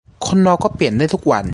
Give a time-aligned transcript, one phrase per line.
[0.27, 1.45] คนเราก็เปลี่ยนได้ทุกวัน